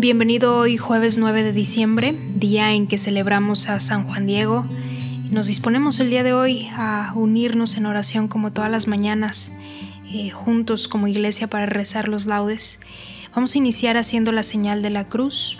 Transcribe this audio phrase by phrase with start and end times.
[0.00, 4.64] Bienvenido hoy jueves 9 de diciembre, día en que celebramos a San Juan Diego.
[5.30, 9.54] Nos disponemos el día de hoy a unirnos en oración como todas las mañanas,
[10.10, 12.80] eh, juntos como iglesia para rezar los laudes.
[13.34, 15.58] Vamos a iniciar haciendo la señal de la cruz,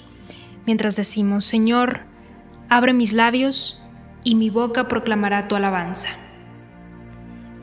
[0.64, 2.04] mientras decimos, Señor,
[2.70, 3.82] abre mis labios
[4.24, 6.08] y mi boca proclamará tu alabanza.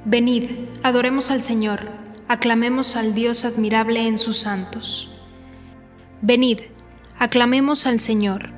[0.06, 0.52] Venid,
[0.84, 1.90] adoremos al Señor,
[2.28, 5.17] aclamemos al Dios admirable en sus santos.
[6.24, 6.62] Venid,
[7.20, 8.50] aclamemos al Señor,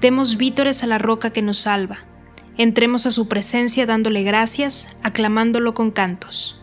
[0.00, 2.04] demos vítores a la roca que nos salva,
[2.56, 6.62] entremos a su presencia dándole gracias, aclamándolo con cantos.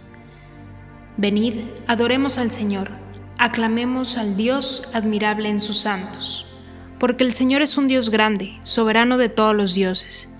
[1.17, 1.55] Venid,
[1.85, 2.91] adoremos al Señor,
[3.37, 6.47] aclamemos al Dios admirable en sus santos,
[6.97, 10.33] porque el Señor es un Dios grande, soberano de todos los dioses.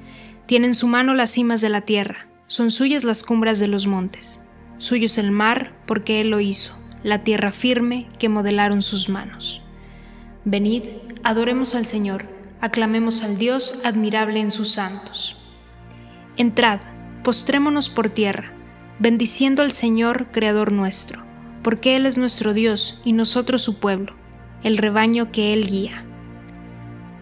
[0.45, 3.87] Tiene en su mano las cimas de la tierra, son suyas las cumbres de los
[3.87, 4.41] montes,
[4.77, 9.60] suyo es el mar, porque Él lo hizo, la tierra firme que modelaron sus manos.
[10.43, 10.85] Venid,
[11.21, 12.25] adoremos al Señor,
[12.61, 15.37] aclamemos al Dios admirable en sus santos.
[16.35, 16.79] Entrad,
[17.23, 18.51] postrémonos por tierra,
[18.97, 21.23] bendiciendo al Señor, Creador nuestro,
[21.61, 24.15] porque Él es nuestro Dios y nosotros su pueblo,
[24.63, 26.05] el rebaño que Él guía.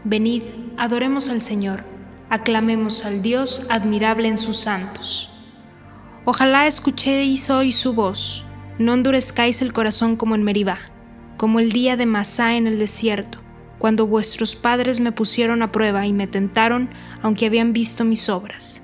[0.06, 0.44] Venid,
[0.78, 1.84] adoremos al Señor,
[2.30, 5.30] aclamemos al Dios admirable en sus santos.
[6.24, 8.46] Ojalá escuchéis hoy su voz,
[8.78, 10.80] no endurezcáis el corazón como en Meribá
[11.40, 13.40] como el día de Masá en el desierto,
[13.78, 16.90] cuando vuestros padres me pusieron a prueba y me tentaron,
[17.22, 18.84] aunque habían visto mis obras.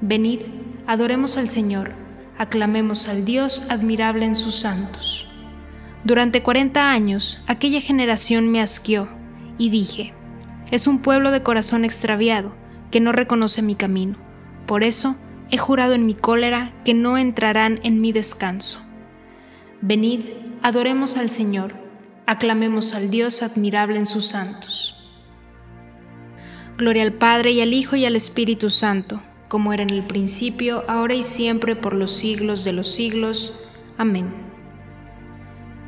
[0.00, 0.40] Venid,
[0.86, 1.92] adoremos al Señor,
[2.38, 5.28] aclamemos al Dios admirable en sus santos.
[6.02, 9.08] Durante cuarenta años aquella generación me asqueó,
[9.58, 10.14] y dije,
[10.70, 12.54] es un pueblo de corazón extraviado,
[12.90, 14.16] que no reconoce mi camino.
[14.64, 15.16] Por eso
[15.50, 18.80] he jurado en mi cólera que no entrarán en mi descanso.
[19.82, 20.22] Venid,
[20.62, 21.74] adoremos al Señor,
[22.26, 24.94] aclamemos al Dios admirable en sus santos.
[26.76, 30.84] Gloria al Padre y al Hijo y al Espíritu Santo, como era en el principio,
[30.88, 33.54] ahora y siempre, por los siglos de los siglos.
[33.96, 34.26] Amén.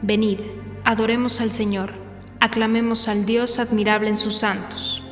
[0.03, 0.39] Venid,
[0.85, 1.93] adoremos al Señor,
[2.41, 5.03] aclamemos al Dios admirable en sus santos.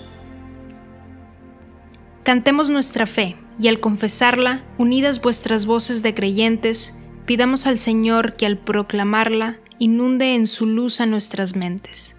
[2.22, 8.46] Cantemos nuestra fe, y al confesarla, unidas vuestras voces de creyentes, Pidamos al Señor que
[8.46, 12.16] al proclamarla inunde en su luz a nuestras mentes.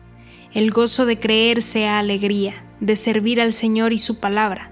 [0.54, 4.70] El gozo de creer sea alegría, de servir al Señor y su palabra,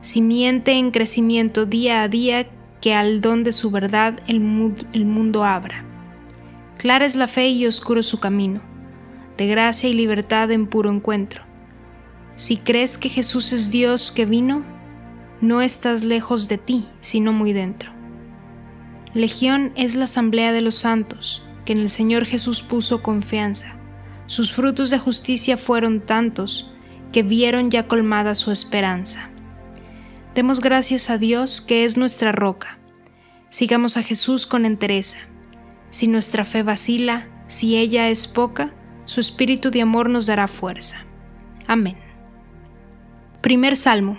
[0.00, 2.48] simiente en crecimiento día a día
[2.80, 4.42] que al don de su verdad el,
[4.92, 5.84] el mundo abra.
[6.76, 8.60] Clara es la fe y oscuro su camino,
[9.36, 11.44] de gracia y libertad en puro encuentro.
[12.34, 14.64] Si crees que Jesús es Dios que vino,
[15.40, 17.97] no estás lejos de ti, sino muy dentro.
[19.14, 23.76] Legión es la asamblea de los santos, que en el Señor Jesús puso confianza.
[24.26, 26.70] Sus frutos de justicia fueron tantos,
[27.12, 29.30] que vieron ya colmada su esperanza.
[30.34, 32.78] Demos gracias a Dios, que es nuestra roca.
[33.48, 35.18] Sigamos a Jesús con entereza.
[35.90, 38.74] Si nuestra fe vacila, si ella es poca,
[39.06, 40.98] su espíritu de amor nos dará fuerza.
[41.66, 41.96] Amén.
[43.40, 44.18] Primer Salmo.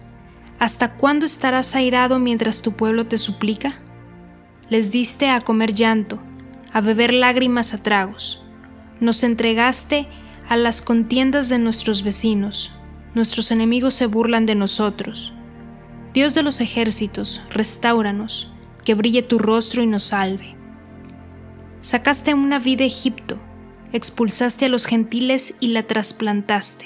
[0.61, 3.79] ¿hasta cuándo estarás airado mientras tu pueblo te suplica?
[4.69, 6.19] Les diste a comer llanto,
[6.71, 8.41] a beber lágrimas a tragos.
[9.01, 10.07] Nos entregaste
[10.47, 12.71] a las contiendas de nuestros vecinos
[13.13, 15.33] nuestros enemigos se burlan de nosotros.
[16.13, 18.49] Dios de los ejércitos, restauranos,
[18.85, 20.55] que brille tu rostro y nos salve.
[21.81, 23.37] Sacaste una vida Egipto,
[23.91, 26.85] expulsaste a los gentiles y la trasplantaste.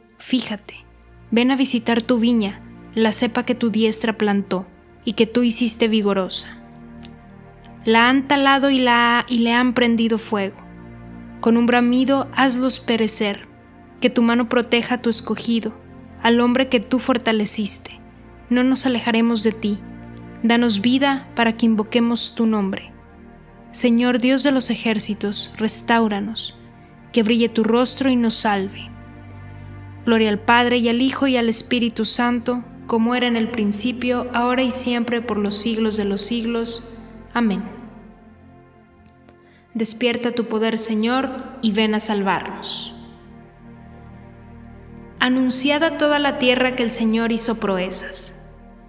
[0.21, 0.75] fíjate,
[1.31, 2.61] ven a visitar tu viña,
[2.93, 4.65] la cepa que tu diestra plantó
[5.03, 6.57] y que tú hiciste vigorosa.
[7.83, 10.57] La han talado y, la, y le han prendido fuego.
[11.39, 13.47] Con un bramido hazlos perecer,
[13.99, 15.73] que tu mano proteja a tu escogido
[16.21, 17.99] al hombre que tú fortaleciste.
[18.49, 19.79] No nos alejaremos de ti.
[20.43, 22.91] Danos vida para que invoquemos tu nombre.
[23.71, 26.57] Señor Dios de los ejércitos, restauranos,
[27.11, 28.90] que brille tu rostro y nos salve.
[30.05, 34.27] Gloria al Padre y al Hijo y al Espíritu Santo, como era en el principio,
[34.33, 36.83] ahora y siempre, por los siglos de los siglos.
[37.33, 37.63] Amén.
[39.73, 41.29] Despierta tu poder, Señor,
[41.61, 42.93] y ven a salvarnos
[45.21, 48.35] anunciad a toda la tierra que el Señor hizo proezas.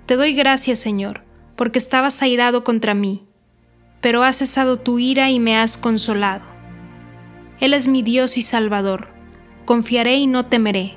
[0.07, 1.25] Te doy gracias, Señor,
[1.57, 3.27] porque estabas airado contra mí,
[4.01, 6.43] pero has cesado tu ira y me has consolado.
[7.61, 9.09] Él es mi Dios y Salvador.
[9.67, 10.97] Confiaré y no temeré,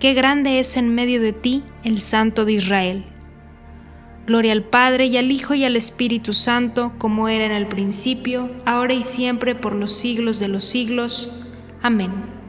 [0.00, 3.04] qué grande es en medio de ti el Santo de Israel.
[4.26, 8.50] Gloria al Padre y al Hijo y al Espíritu Santo, como era en el principio,
[8.64, 11.30] ahora y siempre, por los siglos de los siglos.
[11.82, 12.40] Amén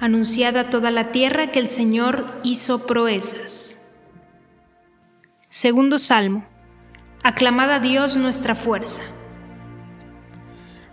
[0.00, 3.98] anunciad a toda la tierra que el Señor hizo proezas.
[5.48, 6.44] Segundo Salmo.
[7.22, 9.02] Aclamad a Dios nuestra fuerza.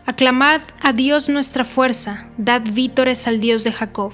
[0.06, 4.14] Aclamad a Dios nuestra fuerza, dad vítores al Dios de Jacob.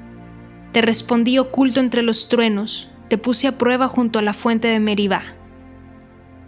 [0.71, 4.79] Te respondí oculto entre los truenos, te puse a prueba junto a la fuente de
[4.79, 5.23] Meribá.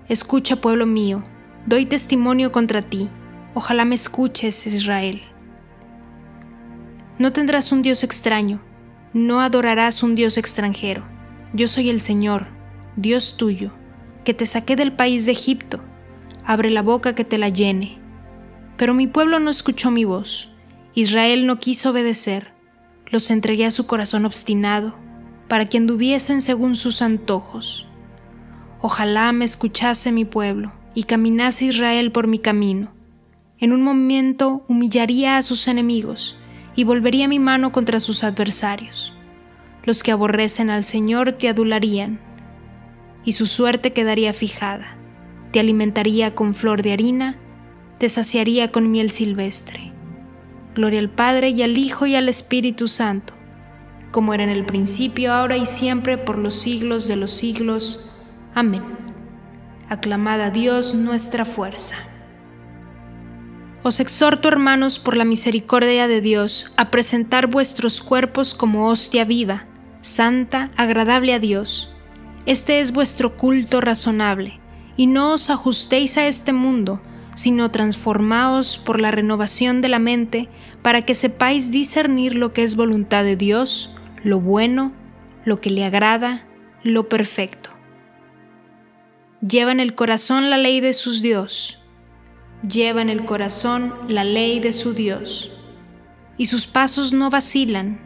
[0.08, 1.24] Escucha, pueblo mío,
[1.66, 3.10] doy testimonio contra ti,
[3.54, 5.22] ojalá me escuches, Israel.
[7.20, 8.62] No tendrás un Dios extraño,
[9.12, 11.04] no adorarás un Dios extranjero.
[11.54, 12.48] Yo soy el Señor,
[12.96, 13.72] Dios tuyo,
[14.24, 15.82] que te saqué del país de Egipto.
[16.46, 18.00] Abre la boca que te la llene.
[18.78, 20.50] Pero mi pueblo no escuchó mi voz.
[20.96, 22.53] Israel no quiso obedecer.
[23.14, 24.96] Los entregué a su corazón obstinado,
[25.48, 27.86] para que anduviesen según sus antojos.
[28.82, 32.92] Ojalá me escuchase mi pueblo, y caminase Israel por mi camino.
[33.60, 36.40] En un momento humillaría a sus enemigos,
[36.76, 39.14] y volvería mi mano contra sus adversarios.
[39.84, 42.20] Los que aborrecen al Señor te adularían,
[43.24, 44.98] y su suerte quedaría fijada.
[45.52, 47.38] Te alimentaría con flor de harina,
[48.00, 49.93] te saciaría con miel silvestre.
[50.76, 53.34] Gloria al Padre y al Hijo y al Espíritu Santo,
[54.12, 58.10] como era en el principio, ahora y siempre, por los siglos de los siglos.
[58.56, 58.84] Amén.
[59.90, 61.96] Aclamad a Dios nuestra fuerza.
[63.84, 69.66] Os exhorto, hermanos, por la misericordia de Dios, a presentar vuestros cuerpos como hostia viva,
[70.02, 71.94] santa, agradable a Dios.
[72.46, 74.60] Este es vuestro culto razonable,
[74.98, 77.02] y no os ajustéis a este mundo,
[77.36, 80.50] sino transformaos por la renovación de la mente,
[80.82, 84.92] para que sepáis discernir lo que es voluntad de Dios, lo bueno,
[85.46, 86.46] lo que le agrada,
[86.84, 87.72] lo perfecto.
[89.42, 91.80] Lleva en el corazón la ley de sus Dios,
[92.68, 95.52] lleva en el corazón la ley de su Dios,
[96.38, 98.00] y sus pasos no vacilan,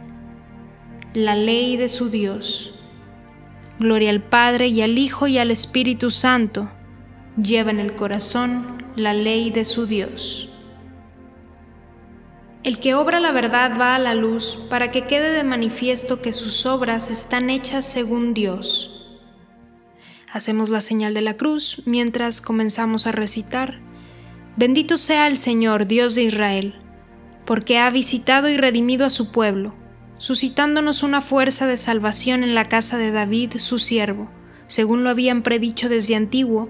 [1.14, 2.74] la ley de su Dios.
[3.80, 6.70] Gloria al Padre y al Hijo y al Espíritu Santo,
[7.42, 10.50] lleva en el corazón la ley de su Dios.
[12.64, 16.34] El que obra la verdad va a la luz para que quede de manifiesto que
[16.34, 19.20] sus obras están hechas según Dios.
[20.34, 23.80] Hacemos la señal de la cruz mientras comenzamos a recitar.
[24.58, 26.76] Bendito sea el Señor, Dios de Israel,
[27.46, 29.76] porque ha visitado y redimido a su pueblo,
[30.18, 34.30] suscitándonos una fuerza de salvación en la casa de David, su siervo,
[34.66, 36.70] según lo habían predicho desde antiguo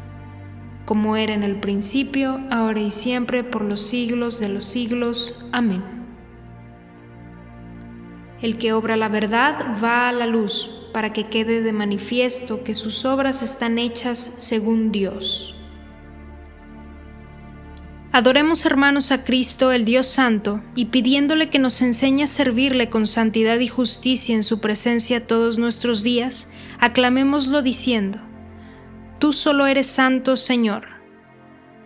[0.91, 5.41] como era en el principio, ahora y siempre, por los siglos de los siglos.
[5.53, 5.81] Amén.
[8.41, 12.75] El que obra la verdad va a la luz, para que quede de manifiesto que
[12.75, 15.55] sus obras están hechas según Dios.
[18.11, 23.07] Adoremos hermanos a Cristo, el Dios Santo, y pidiéndole que nos enseñe a servirle con
[23.07, 26.49] santidad y justicia en su presencia todos nuestros días,
[26.81, 28.19] aclamémoslo diciendo,
[29.21, 30.87] Tú solo eres santo, Señor.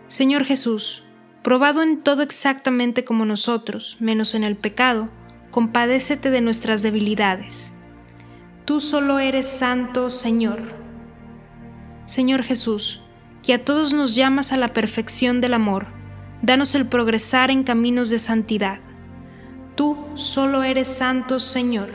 [0.08, 1.04] Señor Jesús,
[1.44, 5.10] probado en todo exactamente como nosotros, menos en el pecado,
[5.52, 7.74] compadécete de nuestras debilidades.
[8.64, 10.62] Tú solo eres santo, Señor.
[12.06, 13.02] Señor Jesús,
[13.44, 15.88] que a todos nos llamas a la perfección del amor,
[16.42, 18.80] danos el progresar en caminos de santidad.
[19.76, 21.90] Tú solo eres santo, Señor.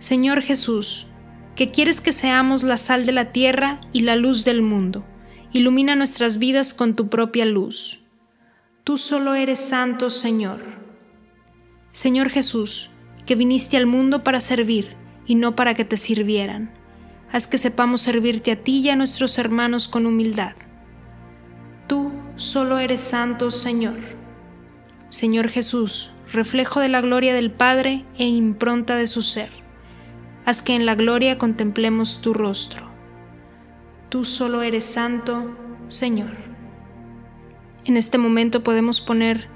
[0.00, 1.07] Señor Jesús,
[1.58, 5.04] que quieres que seamos la sal de la tierra y la luz del mundo.
[5.52, 7.98] Ilumina nuestras vidas con tu propia luz.
[8.84, 10.60] Tú solo eres santo, Señor.
[11.90, 12.90] Señor Jesús,
[13.26, 14.94] que viniste al mundo para servir
[15.26, 16.70] y no para que te sirvieran.
[17.32, 20.54] Haz que sepamos servirte a ti y a nuestros hermanos con humildad.
[21.88, 23.98] Tú solo eres santo, Señor.
[25.10, 29.67] Señor Jesús, reflejo de la gloria del Padre e impronta de su ser
[30.48, 32.88] haz que en la gloria contemplemos tu rostro.
[34.08, 35.54] Tú solo eres santo,
[35.88, 36.30] Señor.
[37.84, 39.46] En este momento podemos poner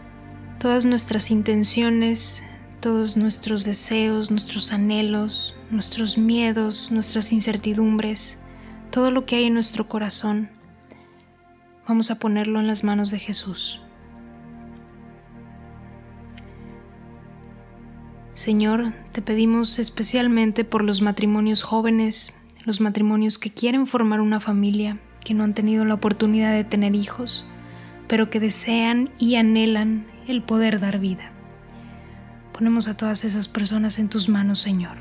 [0.58, 2.44] todas nuestras intenciones,
[2.80, 8.36] todos nuestros deseos, nuestros anhelos, nuestros miedos, nuestras incertidumbres,
[8.90, 10.50] todo lo que hay en nuestro corazón.
[11.88, 13.80] Vamos a ponerlo en las manos de Jesús.
[18.42, 24.98] Señor, te pedimos especialmente por los matrimonios jóvenes, los matrimonios que quieren formar una familia,
[25.24, 27.46] que no han tenido la oportunidad de tener hijos,
[28.08, 31.30] pero que desean y anhelan el poder dar vida.
[32.52, 34.96] Ponemos a todas esas personas en tus manos, Señor.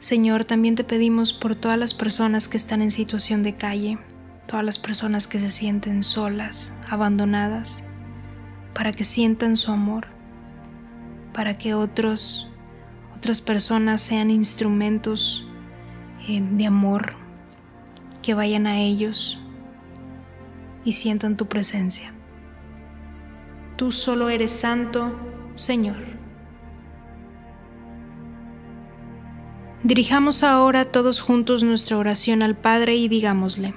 [0.00, 3.98] Señor, también te pedimos por todas las personas que están en situación de calle,
[4.48, 7.84] todas las personas que se sienten solas, abandonadas,
[8.74, 10.18] para que sientan su amor
[11.32, 12.48] para que otros,
[13.16, 15.46] otras personas sean instrumentos
[16.28, 17.14] eh, de amor,
[18.22, 19.40] que vayan a ellos
[20.84, 22.12] y sientan tu presencia.
[23.76, 25.18] Tú solo eres santo,
[25.54, 25.96] Señor.
[29.82, 33.74] Dirijamos ahora todos juntos nuestra oración al Padre y digámosle,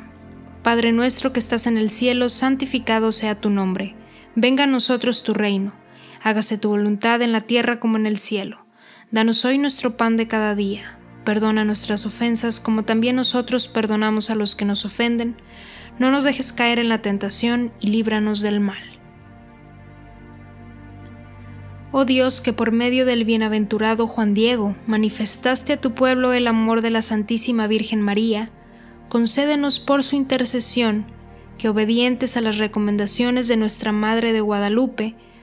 [0.61, 3.95] Padre nuestro que estás en el cielo, santificado sea tu nombre,
[4.35, 5.82] venga a nosotros tu reino
[6.23, 8.65] hágase tu voluntad en la tierra como en el cielo.
[9.11, 10.97] Danos hoy nuestro pan de cada día.
[11.25, 15.35] Perdona nuestras ofensas como también nosotros perdonamos a los que nos ofenden.
[15.99, 18.81] No nos dejes caer en la tentación y líbranos del mal.
[21.91, 26.81] Oh Dios, que por medio del bienaventurado Juan Diego manifestaste a tu pueblo el amor
[26.81, 28.49] de la Santísima Virgen María,
[29.09, 31.05] concédenos por su intercesión
[31.59, 35.15] que obedientes a las recomendaciones de nuestra Madre de Guadalupe,